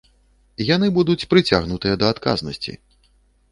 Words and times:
Яны 0.75 0.87
будуць 0.95 1.27
прыцягнутыя 1.35 2.01
да 2.05 2.11
адказнасці. 2.17 2.77